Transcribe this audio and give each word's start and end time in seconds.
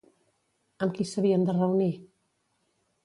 Amb 0.85 0.95
qui 0.95 1.05
s'havien 1.09 1.45
de 1.49 1.57
reunir? 1.59 1.93